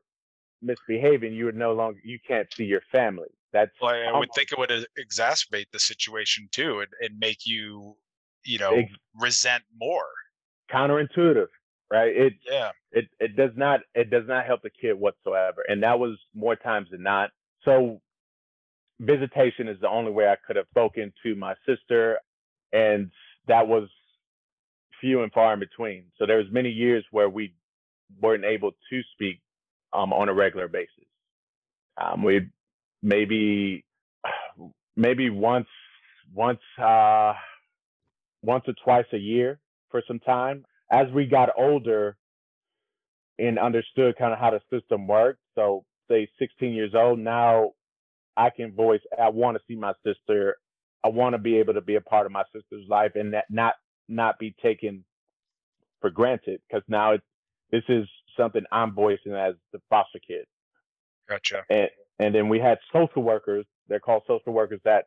[0.62, 3.30] misbehaving, you would no longer you can't see your family.
[3.52, 7.96] That's well, I would think it would exacerbate the situation too, and, and make you
[8.46, 10.08] you know ex- resent more.
[10.72, 11.48] Counterintuitive
[11.92, 12.16] right?
[12.16, 12.72] It yeah.
[12.92, 16.56] it it does not it does not help the kid whatsoever and that was more
[16.56, 17.30] times than not.
[17.64, 18.02] So
[19.00, 22.20] visitation is the only way i could have spoken to my sister
[22.72, 23.12] and
[23.48, 23.90] that was
[25.04, 27.54] few and far in between so there was many years where we
[28.22, 29.42] weren't able to speak
[29.94, 31.06] um, on a regular basis
[31.98, 32.42] um, we
[33.04, 33.86] maybe
[34.96, 35.68] maybe once
[36.34, 37.34] once uh
[38.44, 40.66] once or twice a year for some time.
[40.92, 42.18] As we got older
[43.40, 47.72] and understood kind of how the system worked, so say 16 years old, now
[48.38, 50.58] I can voice, I want to see my sister.
[51.04, 53.46] I want to be able to be a part of my sister's life and that
[53.50, 53.74] not
[54.08, 55.04] not be taken
[56.02, 57.24] for granted because now it's
[57.72, 60.46] this is something I'm voicing as the foster kid.
[61.28, 61.64] Gotcha.
[61.70, 61.90] And
[62.20, 63.66] and then we had social workers.
[63.88, 65.06] They're called social workers that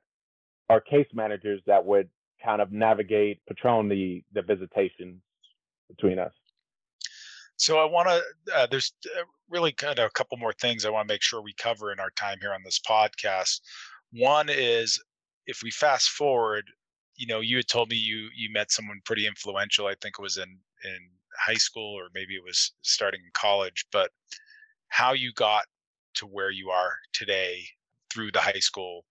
[0.68, 2.08] are case managers that would
[2.44, 5.20] kind of navigate, patron the the visitation
[5.88, 6.32] between us.
[7.56, 8.54] So I want to.
[8.54, 11.40] Uh, there's uh, really kind of a couple more things I want to make sure
[11.40, 13.60] we cover in our time here on this podcast.
[14.12, 15.02] One is
[15.46, 16.64] if we fast forward,
[17.16, 19.86] you know, you had told me you you met someone pretty influential.
[19.86, 20.98] I think it was in in
[21.38, 23.86] high school or maybe it was starting in college.
[23.92, 24.10] But
[24.88, 25.64] how you got
[26.14, 27.64] to where you are today
[28.10, 29.04] through the high school,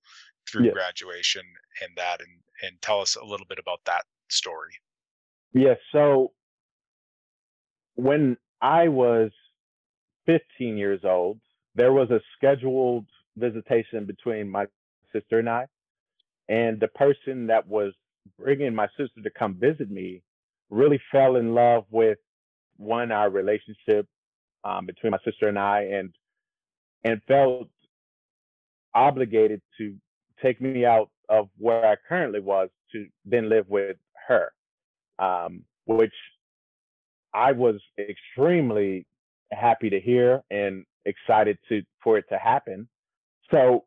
[0.49, 1.43] through graduation,
[1.81, 2.29] and that, and
[2.63, 4.71] and tell us a little bit about that story.
[5.53, 5.77] Yes.
[5.93, 6.31] Yeah, so
[7.95, 9.31] when I was
[10.25, 11.39] 15 years old,
[11.75, 13.05] there was a scheduled
[13.37, 14.65] visitation between my
[15.13, 15.65] sister and I.
[16.49, 17.93] And the person that was
[18.39, 20.21] bringing my sister to come visit me
[20.69, 22.17] really fell in love with
[22.77, 24.07] one, our relationship
[24.63, 26.13] um, between my sister and I, and
[27.03, 27.69] and felt
[28.95, 29.95] obligated to
[30.41, 34.51] take me out of where I currently was to then live with her,
[35.19, 36.13] um, which
[37.33, 39.05] I was extremely
[39.51, 42.87] happy to hear and excited to for it to happen.
[43.51, 43.85] So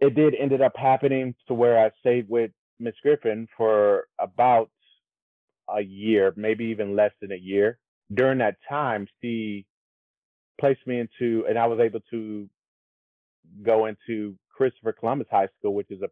[0.00, 4.70] it did ended up happening to where I stayed with Miss Griffin for about
[5.68, 7.78] a year, maybe even less than a year.
[8.12, 9.66] During that time, she
[10.60, 12.48] placed me into, and I was able to
[13.62, 16.08] go into Christopher Columbus High School, which is a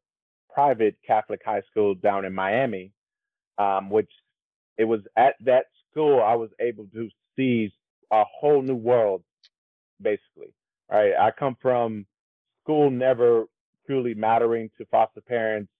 [0.53, 2.92] private Catholic high school down in Miami,
[3.59, 4.11] um, which
[4.77, 7.72] it was at that school I was able to see
[8.12, 9.22] a whole new world,
[10.01, 10.53] basically.
[10.90, 12.07] Right, I come from
[12.64, 13.44] school never
[13.88, 15.72] truly mattering to foster parents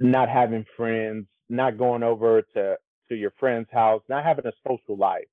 [0.00, 2.76] not having friends, not going over to
[3.08, 5.28] to your friend's house, not having a social life,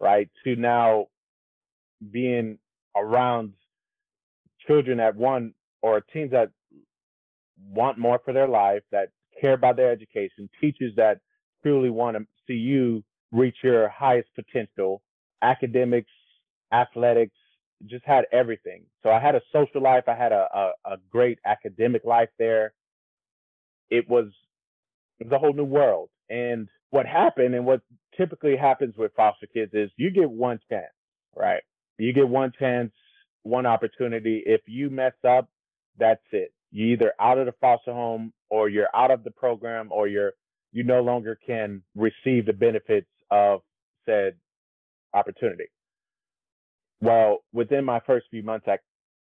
[0.00, 0.30] right?
[0.44, 1.08] To now
[2.12, 2.58] being
[2.96, 3.54] around
[4.66, 6.50] children that want or teens that
[7.70, 11.20] want more for their life, that care about their education, teachers that
[11.62, 15.02] truly want to see you reach your highest potential,
[15.42, 16.10] academics,
[16.72, 17.36] athletics,
[17.86, 18.84] just had everything.
[19.02, 22.72] So I had a social life, I had a, a, a great academic life there.
[23.90, 24.26] It was
[25.20, 26.10] it was a whole new world.
[26.30, 27.80] And what happened and what
[28.16, 30.92] typically happens with foster kids is you get one chance,
[31.36, 31.62] right?
[31.98, 32.92] You get one chance,
[33.42, 34.42] one opportunity.
[34.46, 35.48] If you mess up,
[35.98, 36.52] that's it.
[36.70, 40.32] You're either out of the foster home or you're out of the program or you're
[40.72, 43.62] you no longer can receive the benefits of
[44.06, 44.34] said
[45.14, 45.64] opportunity.
[47.00, 48.80] Well, within my first few months at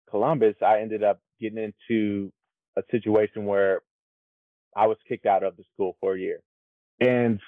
[0.09, 2.31] Columbus, I ended up getting into
[2.77, 3.81] a situation where
[4.75, 6.39] I was kicked out of the school for a year.
[6.99, 7.39] And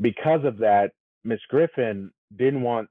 [0.00, 0.92] because of that,
[1.24, 2.88] Miss Griffin didn't want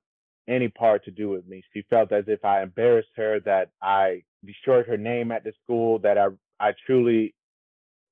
[0.47, 1.63] any part to do with me.
[1.73, 5.99] She felt as if I embarrassed her, that I destroyed her name at the school,
[5.99, 6.27] that I
[6.59, 7.33] I truly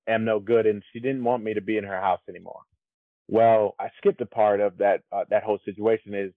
[0.08, 2.62] am no good, and she didn't want me to be in her house anymore.
[3.28, 6.34] Well, I skipped a part of that uh, that whole situation is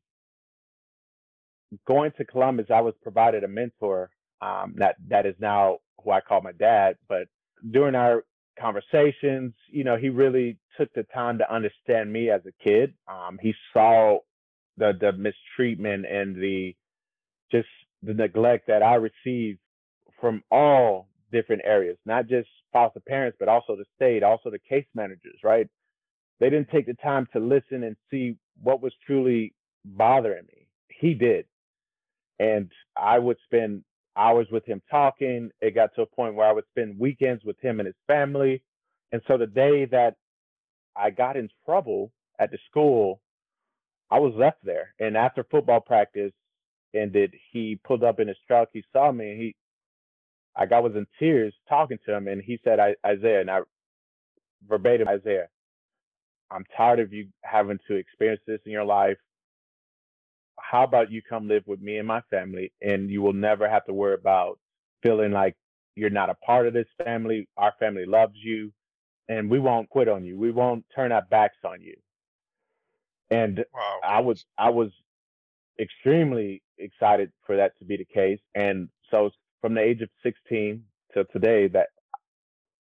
[1.87, 2.67] going to Columbus.
[2.75, 4.11] I was provided a mentor
[4.43, 6.97] um, that that is now who I call my dad.
[7.09, 7.29] But
[7.73, 8.25] during our
[8.61, 12.95] conversations, you know, he really took the time to understand me as a kid.
[13.09, 14.19] Um, he saw
[14.77, 16.75] the the mistreatment and the
[17.51, 17.69] just
[18.03, 19.59] the neglect that I received
[20.21, 24.87] from all different areas, not just foster parents, but also the state, also the case
[24.95, 25.69] managers, right?
[26.41, 30.67] They didn't take the time to listen and see what was truly bothering me.
[30.89, 31.47] He did.
[32.39, 33.85] And I would spend
[34.17, 35.51] hours with him talking.
[35.61, 38.63] It got to a point where I would spend weekends with him and his family.
[39.13, 40.15] And so the day that
[40.97, 43.21] I got in trouble at the school,
[44.11, 44.95] I was left there.
[45.01, 46.33] And after football practice
[46.95, 48.69] ended, he pulled up in his truck.
[48.73, 49.57] He saw me and he,
[50.57, 52.29] I got was in tears talking to him.
[52.29, 53.61] And he said, Isiah, and I
[54.69, 55.49] verbatim, Isiah,
[56.51, 59.19] I'm tired of you having to experience this in your life
[60.59, 63.85] how about you come live with me and my family and you will never have
[63.87, 64.59] to worry about
[65.03, 65.55] feeling like
[65.97, 67.49] you're not a part of this family.
[67.57, 68.73] Our family loves you
[69.29, 70.39] and we won't quit on you.
[70.39, 71.97] We won't turn our backs on you.
[73.31, 74.01] And wow.
[74.05, 74.91] I was I was
[75.81, 78.41] extremely excited for that to be the case.
[78.55, 80.83] And so from the age of 16
[81.15, 81.89] to today that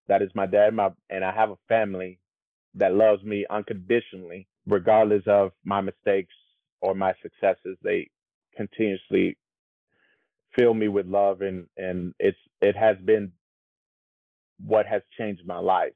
[0.08, 2.18] that is my dad my and I have a family
[2.74, 6.34] that loves me unconditionally regardless of my mistakes
[6.85, 8.11] or my successes, they
[8.55, 9.38] continuously
[10.55, 13.33] fill me with love and and it's it has been
[14.64, 15.94] what has changed my life.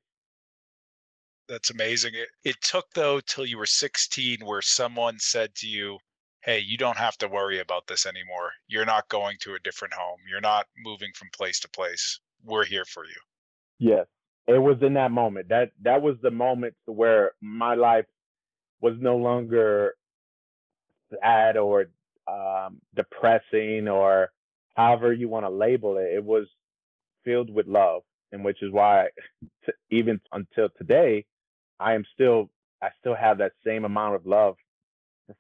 [1.46, 2.14] That's amazing.
[2.14, 5.98] It, it took though till you were 16 where someone said to you
[6.42, 8.51] hey you don't have to worry about this anymore.
[8.66, 10.18] You're not going to a different home.
[10.29, 12.18] You're not moving from place to place.
[12.42, 13.20] We're here for you.
[13.79, 14.07] Yes.
[14.46, 15.51] It was in that moment.
[15.51, 18.07] That that was the moment where my life
[18.81, 19.94] was no longer
[21.11, 21.87] sad or
[22.27, 24.31] um, depressing or
[24.77, 26.12] however you want to label it.
[26.14, 26.47] It was
[27.25, 29.09] filled with love, and which is why
[29.90, 31.25] even until today,
[31.81, 32.51] I am still
[32.83, 34.57] I still have that same amount of love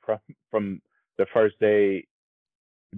[0.04, 0.18] from
[0.50, 0.80] from
[1.18, 2.06] the first day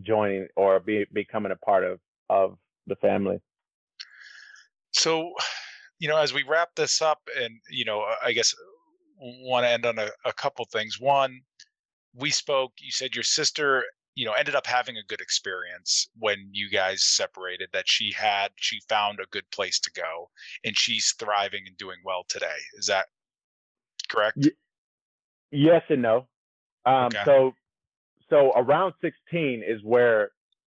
[0.02, 2.56] joining or be, becoming a part of of
[2.86, 3.40] the family.
[4.92, 5.32] So,
[5.98, 8.54] you know, as we wrap this up, and you know, I guess
[9.20, 10.98] want to end on a, a couple things.
[10.98, 11.40] One,
[12.14, 16.48] we spoke you said your sister you know ended up having a good experience when
[16.52, 20.28] you guys separated that she had she found a good place to go
[20.64, 22.58] and she's thriving and doing well today.
[22.76, 23.06] Is that
[24.08, 24.36] correct?
[24.36, 24.50] Y-
[25.50, 26.26] yes and no.
[26.84, 27.22] Um okay.
[27.24, 27.52] so
[28.28, 30.30] so around 16 is where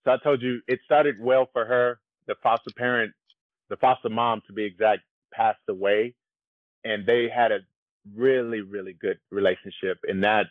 [0.04, 3.12] so i told you it started well for her the foster parent
[3.68, 5.02] the foster mom to be exact
[5.32, 6.14] passed away
[6.84, 7.58] and they had a
[8.14, 10.46] really really good relationship and that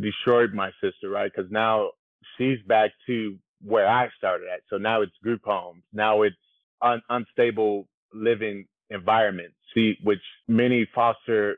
[0.00, 1.30] destroyed my sister, right?
[1.34, 1.90] Because now
[2.36, 4.60] she's back to where I started at.
[4.70, 5.82] So now it's group homes.
[5.92, 6.36] Now it's
[6.82, 9.56] un- unstable living environments.
[9.74, 11.56] See, which many foster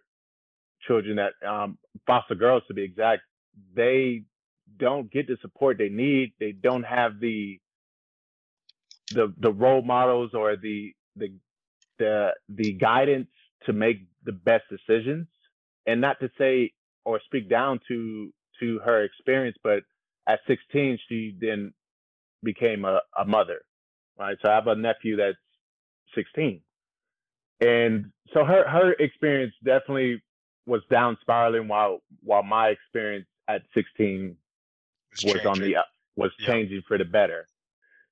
[0.87, 3.23] children that um, foster girls, to be exact,
[3.75, 4.25] they
[4.79, 6.33] don't get the support they need.
[6.41, 7.61] They don't have the
[9.13, 11.33] the the role models or the the
[11.99, 13.29] the the guidance
[13.67, 15.27] to make the best decisions.
[15.87, 16.73] And not to say
[17.05, 19.83] or speak down to to her experience, but
[20.29, 21.73] at 16 she then
[22.43, 23.63] became a, a mother,
[24.19, 24.37] right?
[24.43, 25.37] So I have a nephew that's
[26.15, 26.61] 16,
[27.61, 30.23] and so her her experience definitely
[30.67, 34.37] was down spiraling while while my experience at 16
[35.25, 35.47] was changing.
[35.47, 35.87] on the up
[36.17, 36.47] was yeah.
[36.47, 37.47] changing for the better.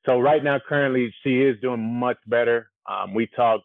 [0.07, 2.71] So right now, currently, she is doing much better.
[2.89, 3.61] Um, we talk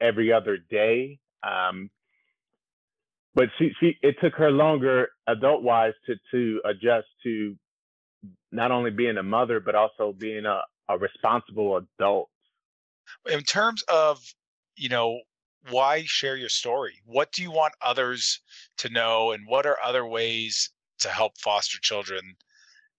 [0.00, 1.18] every other day.
[1.42, 1.90] Um,
[3.34, 7.56] but she, she, it took her longer adult wise to, to adjust to
[8.52, 12.30] not only being a mother, but also being a, a responsible adult.
[13.26, 14.20] In terms of,
[14.76, 15.20] you know,
[15.70, 17.02] why share your story?
[17.04, 18.40] What do you want others
[18.78, 19.32] to know?
[19.32, 20.70] And what are other ways
[21.00, 22.36] to help foster children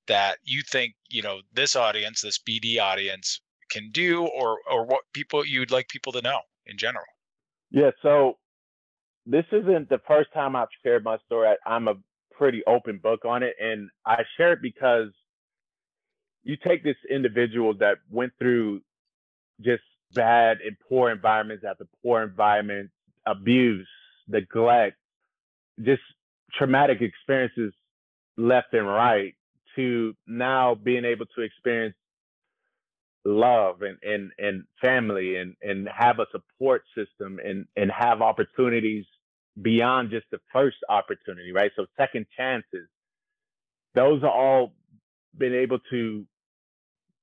[0.08, 5.02] that you think, you know, this audience, this BD audience can do or, or what
[5.14, 7.06] people you'd like people to know in general?
[7.72, 7.92] Yeah.
[8.02, 8.38] So
[9.26, 11.56] this isn't the first time I've shared my story.
[11.66, 11.96] I'm a
[12.32, 13.56] pretty open book on it.
[13.60, 15.10] And I share it because
[16.44, 18.82] you take this individual that went through
[19.62, 22.94] just bad and poor environments after poor environments,
[23.26, 23.88] abuse,
[24.28, 24.98] neglect,
[25.82, 26.02] just
[26.54, 27.74] traumatic experiences
[28.38, 29.34] left and right
[29.76, 31.96] to now being able to experience
[33.26, 39.06] love and, and, and family and, and have a support system and, and have opportunities
[39.62, 41.72] beyond just the first opportunity, right?
[41.76, 42.88] So second chances,
[43.94, 44.74] those are all
[45.38, 46.26] been able to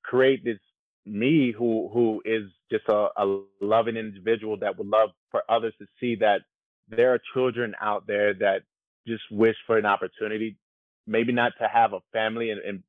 [0.02, 0.58] create this
[1.04, 5.86] me who who is just a, a loving individual that would love for others to
[6.00, 6.42] see that
[6.88, 8.62] there are children out there that
[9.06, 10.56] just wish for an opportunity,
[11.06, 12.82] maybe not to have a family and, and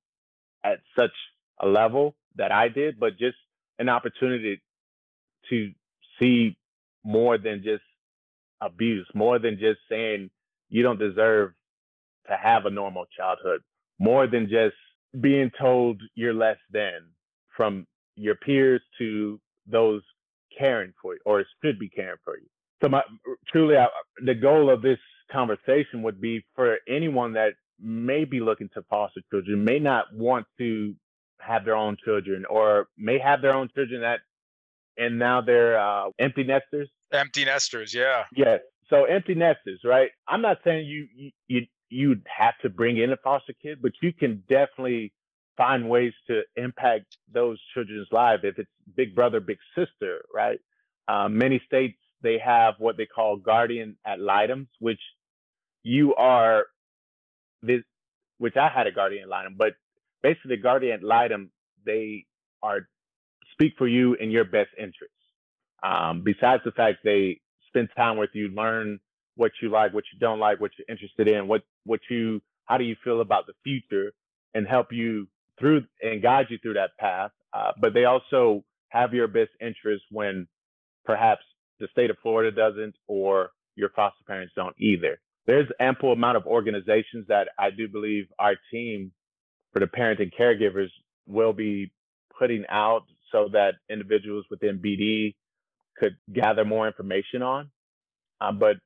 [0.63, 1.11] at such
[1.59, 3.37] a level that I did, but just
[3.79, 4.61] an opportunity
[5.49, 5.71] to
[6.19, 6.57] see
[7.03, 7.83] more than just
[8.65, 10.29] abuse, more than just saying
[10.69, 11.51] you don't deserve
[12.27, 13.61] to have a normal childhood,
[13.99, 14.75] more than just
[15.21, 17.01] being told you're less than
[17.55, 17.85] from
[18.15, 20.01] your peers to those
[20.57, 22.45] caring for you or should be caring for you.
[22.81, 23.01] So my
[23.51, 23.87] truly I,
[24.25, 24.99] the goal of this
[25.31, 30.45] conversation would be for anyone that may be looking to foster children, may not want
[30.57, 30.93] to
[31.39, 34.19] have their own children or may have their own children that
[34.97, 38.23] and now they're uh, empty nesters Empty nesters, yeah.
[38.35, 38.59] Yes.
[38.89, 40.09] So empty nesters, right?
[40.27, 43.91] I'm not saying you you you you'd have to bring in a foster kid, but
[44.01, 45.13] you can definitely
[45.55, 48.41] find ways to impact those children's lives.
[48.43, 50.59] If it's big brother, big sister, right?
[51.07, 55.01] Um, many states they have what they call guardian ad litem, which
[55.83, 56.65] you are
[57.61, 57.81] this,
[58.39, 59.73] which I had a guardian ad litem, but
[60.23, 61.51] basically guardian ad litem
[61.85, 62.25] they
[62.63, 62.87] are
[63.51, 65.12] speak for you in your best interest.
[65.83, 68.99] Um, besides the fact they spend time with you, learn
[69.35, 72.77] what you like, what you don't like, what you're interested in, what what you how
[72.77, 74.13] do you feel about the future,
[74.53, 75.27] and help you
[75.59, 77.31] through and guide you through that path.
[77.53, 80.47] Uh, but they also have your best interest when
[81.05, 81.41] perhaps
[81.79, 85.19] the state of Florida doesn't or your foster parents don't either.
[85.45, 89.11] There's ample amount of organizations that I do believe our team
[89.73, 90.89] for the parent and caregivers
[91.27, 91.91] will be
[92.37, 95.35] putting out so that individuals within BD
[95.97, 97.69] could gather more information on.
[98.41, 98.77] Uh, but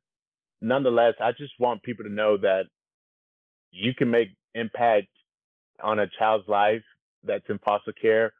[0.62, 2.64] nonetheless, I just want people to know that
[3.72, 5.08] you can make impact
[5.82, 6.84] on a child's life
[7.24, 8.34] that's in foster care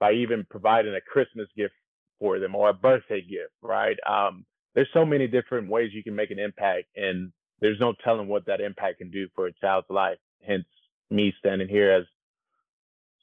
[0.00, 1.74] by even providing a Christmas gift
[2.18, 3.96] for them or a birthday gift, right?
[4.08, 4.44] Um,
[4.74, 8.46] there's so many different ways you can make an impact, and there's no telling what
[8.46, 10.18] that impact can do for a child's life.
[10.46, 10.64] Hence,
[11.10, 12.04] me standing here as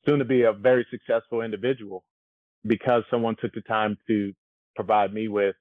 [0.06, 2.04] soon to be a very successful individual
[2.66, 4.34] because someone took the time to
[4.80, 5.58] provide me with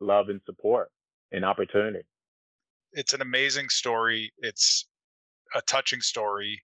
[0.00, 0.90] love and support
[1.30, 2.04] and opportunity.
[2.92, 4.32] It's an amazing story.
[4.38, 4.88] It's
[5.54, 6.60] a touching story.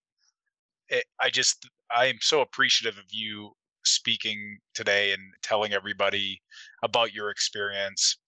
[0.88, 3.52] It, I just, I am so appreciative of you
[3.84, 6.42] speaking today and telling everybody
[6.82, 8.18] about your experience.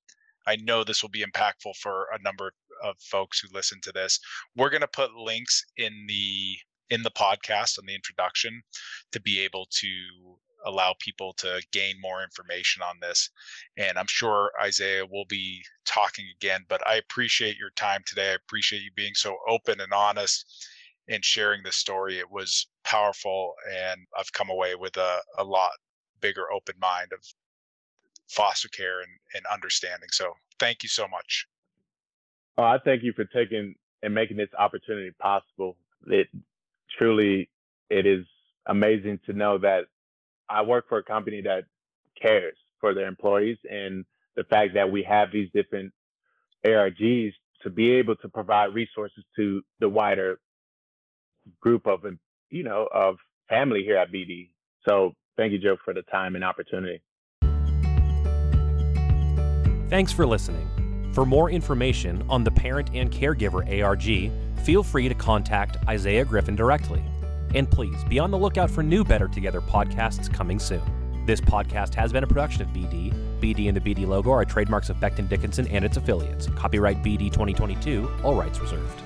[0.46, 2.52] I know this will be impactful for a number
[2.84, 4.20] of folks who listen to this.
[4.54, 6.56] We're going to put links in the
[6.90, 8.62] in the podcast on the introduction
[9.10, 9.88] to be able to
[10.66, 13.30] allow people to gain more information on this.
[13.76, 18.32] And I'm sure Isiah will be talking again, but I appreciate your time today.
[18.32, 20.68] I appreciate you being so open and honest
[21.08, 22.18] and sharing the story.
[22.18, 25.70] It was powerful, and I've come away with a, a lot
[26.20, 27.20] bigger open mind of
[28.28, 30.08] foster care and, and understanding.
[30.12, 31.46] So thank you so much.
[32.58, 35.76] Oh, I thank you for taking and making this opportunity possible.
[36.06, 36.28] It
[36.98, 37.48] truly
[37.90, 38.24] it is
[38.66, 39.82] amazing to know that
[40.48, 41.64] I work for a company that
[42.20, 44.04] cares for their employees and
[44.36, 45.92] the fact that we have these different
[46.64, 47.32] ARGs
[47.62, 50.38] to be able to provide resources to the wider
[51.60, 52.04] group of
[52.50, 53.16] you know of
[53.48, 54.50] family here at BD.
[54.86, 57.02] So thank you, Joe, for the time and opportunity.
[59.88, 60.68] Thanks for listening.
[61.12, 66.56] For more information on the Parent and Caregiver ARG, feel free to contact Isiah Griffin
[66.56, 67.02] directly.
[67.56, 70.82] And please be on the lookout for new Better Together podcasts coming soon.
[71.24, 73.14] This podcast has been a production of BD.
[73.40, 76.48] BD and the BD logo are trademarks of Becton Dickinson and its affiliates.
[76.48, 79.00] Copyright BD 2022, all rights reserved.